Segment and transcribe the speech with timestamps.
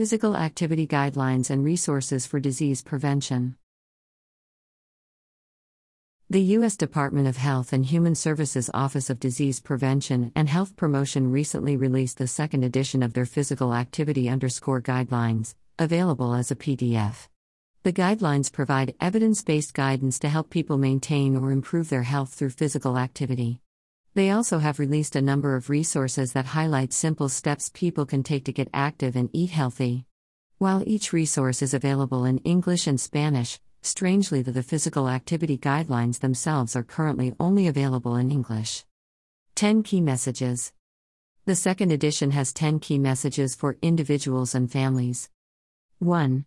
[0.00, 3.54] Physical Activity Guidelines and Resources for Disease Prevention.
[6.30, 6.74] The U.S.
[6.74, 12.16] Department of Health and Human Services Office of Disease Prevention and Health Promotion recently released
[12.16, 17.28] the second edition of their Physical Activity Underscore Guidelines, available as a PDF.
[17.82, 22.56] The guidelines provide evidence based guidance to help people maintain or improve their health through
[22.56, 23.60] physical activity.
[24.14, 28.44] They also have released a number of resources that highlight simple steps people can take
[28.46, 30.04] to get active and eat healthy.
[30.58, 36.74] While each resource is available in English and Spanish, strangely, the physical activity guidelines themselves
[36.74, 38.84] are currently only available in English.
[39.54, 40.72] 10 Key Messages
[41.44, 45.30] The second edition has 10 key messages for individuals and families.
[46.00, 46.46] 1.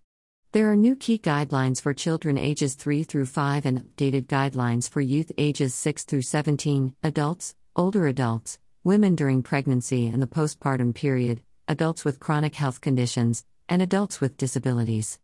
[0.52, 5.02] There are new key guidelines for children ages 3 through 5 and updated guidelines for
[5.02, 11.42] youth ages 6 through 17, adults, older adults, women during pregnancy and the postpartum period,
[11.68, 15.20] adults with chronic health conditions, and adults with disabilities.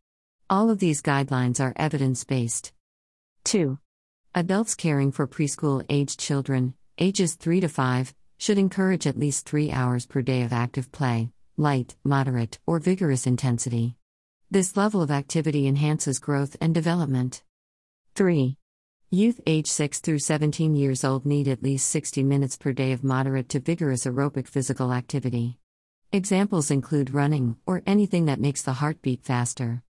[0.50, 2.72] All of these guidelines are evidence based.
[3.44, 3.78] 2.
[4.34, 9.72] Adults caring for preschool aged children, ages 3 to 5, should encourage at least 3
[9.72, 13.96] hours per day of active play, light, moderate, or vigorous intensity.
[14.50, 17.44] This level of activity enhances growth and development.
[18.16, 18.59] 3.
[19.12, 23.04] Youth age 6 through 17 years old need at least 60 minutes per day of
[23.04, 25.58] moderate to vigorous aerobic physical activity.
[26.12, 29.82] Examples include running, or anything that makes the heart beat faster.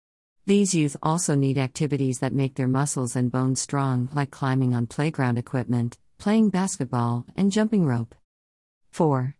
[0.45, 4.87] These youth also need activities that make their muscles and bones strong, like climbing on
[4.87, 8.15] playground equipment, playing basketball, and jumping rope.
[8.91, 9.35] 4.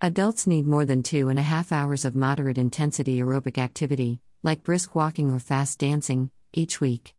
[0.00, 4.62] Adults need more than two and a half hours of moderate intensity aerobic activity, like
[4.62, 7.14] brisk walking or fast dancing, each week.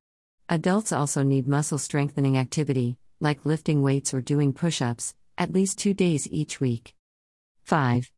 [0.52, 5.78] Adults also need muscle strengthening activity, like lifting weights or doing push ups, at least
[5.78, 6.95] two days each week.
[7.66, 8.11] 5.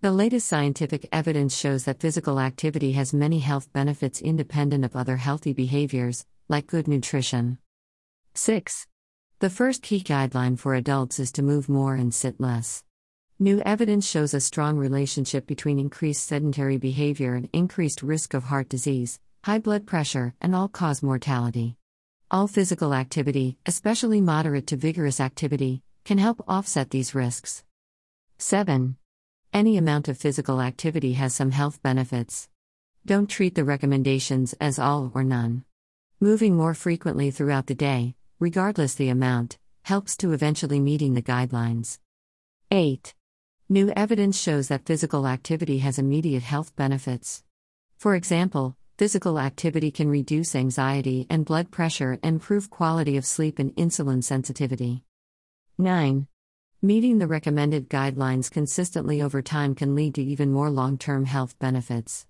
[0.00, 5.18] The latest scientific evidence shows that physical activity has many health benefits independent of other
[5.18, 7.58] healthy behaviors, like good nutrition.
[8.32, 8.86] 6.
[9.40, 12.82] The first key guideline for adults is to move more and sit less.
[13.38, 18.70] New evidence shows a strong relationship between increased sedentary behavior and increased risk of heart
[18.70, 21.76] disease, high blood pressure, and all cause mortality.
[22.30, 27.62] All physical activity, especially moderate to vigorous activity, can help offset these risks.
[28.38, 28.96] 7.
[29.52, 32.48] Any amount of physical activity has some health benefits.
[33.04, 35.64] Don't treat the recommendations as all or none.
[36.20, 41.98] Moving more frequently throughout the day, regardless the amount, helps to eventually meeting the guidelines.
[42.70, 43.14] 8.
[43.68, 47.44] New evidence shows that physical activity has immediate health benefits.
[47.98, 53.58] For example, physical activity can reduce anxiety and blood pressure and improve quality of sleep
[53.58, 55.02] and insulin sensitivity.
[55.78, 56.28] 9.
[56.80, 61.58] Meeting the recommended guidelines consistently over time can lead to even more long term health
[61.58, 62.26] benefits.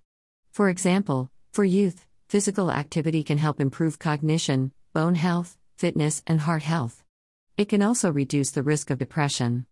[0.51, 6.63] For example, for youth, physical activity can help improve cognition, bone health, fitness, and heart
[6.63, 7.03] health.
[7.57, 9.67] It can also reduce the risk of depression.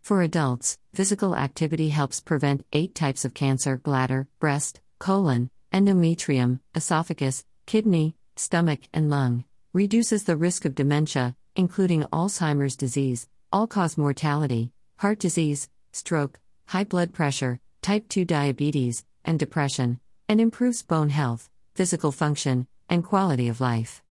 [0.00, 7.44] For adults, physical activity helps prevent eight types of cancer bladder, breast, colon, endometrium, esophagus,
[7.66, 14.72] kidney, stomach, and lung, reduces the risk of dementia, including Alzheimer's disease, all cause mortality,
[14.96, 21.50] heart disease, stroke, high blood pressure, type 2 diabetes, and depression, and improves bone health,
[21.74, 24.02] physical function, and quality of life.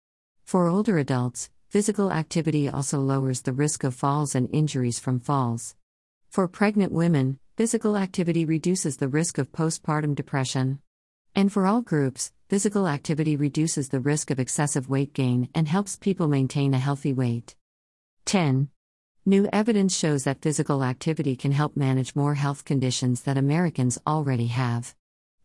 [0.45, 5.75] For older adults, physical activity also lowers the risk of falls and injuries from falls.
[6.29, 10.81] For pregnant women, physical activity reduces the risk of postpartum depression.
[11.37, 15.95] And for all groups, physical activity reduces the risk of excessive weight gain and helps
[15.95, 17.55] people maintain a healthy weight.
[18.25, 18.71] 10.
[19.27, 24.47] New evidence shows that physical activity can help manage more health conditions that Americans already
[24.47, 24.95] have.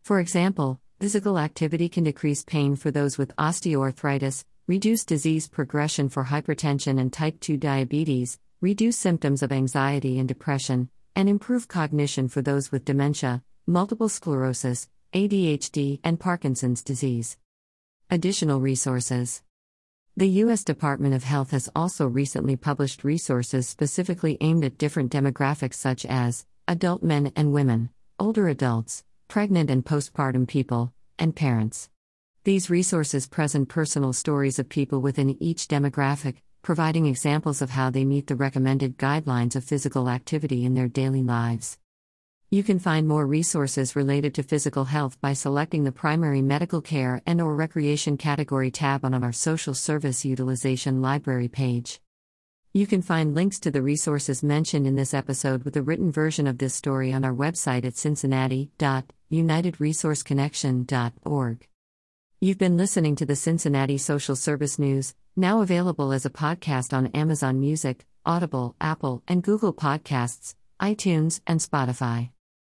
[0.00, 6.24] For example, physical activity can decrease pain for those with osteoarthritis, reduce disease progression for
[6.24, 12.40] hypertension and type 2 diabetes, reduce symptoms of anxiety and depression, and improve cognition for
[12.40, 17.36] those with dementia, multiple sclerosis, ADHD, and Parkinson's disease.
[18.10, 19.42] Additional resources
[20.14, 20.62] the U.S.
[20.62, 26.44] Department of Health has also recently published resources specifically aimed at different demographics such as
[26.68, 27.88] adult men and women,
[28.18, 31.88] older adults, pregnant and postpartum people, and parents.
[32.44, 38.04] These resources present personal stories of people within each demographic, providing examples of how they
[38.04, 41.78] meet the recommended guidelines of physical activity in their daily lives.
[42.52, 47.22] You can find more resources related to physical health by selecting the primary medical care
[47.24, 52.02] and or recreation category tab on our social service utilization library page.
[52.74, 56.46] You can find links to the resources mentioned in this episode with a written version
[56.46, 59.04] of this story on our website at cincinnati.usf.edu.
[59.32, 61.68] unitedresourceconnection.org.
[62.38, 67.06] You've been listening to the Cincinnati Social Service News, now available as a podcast on
[67.14, 72.28] Amazon Music, Audible, Apple, and Google Podcasts, iTunes, and Spotify.